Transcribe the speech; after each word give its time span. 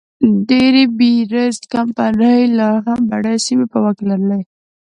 ډي 0.47 0.67
بیرز 0.97 1.57
کمپنۍ 1.73 2.41
لا 2.57 2.69
هم 2.85 2.99
بډایه 3.09 3.43
سیمې 3.45 3.65
په 3.71 3.77
واک 3.83 3.95
کې 3.97 4.05
لرلې. 4.11 4.41